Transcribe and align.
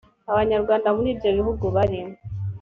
abanyarwanda 0.31 0.87
muri 0.95 1.07
ibyo 1.13 1.29
bihugu 1.37 1.65
barimo 1.75 2.13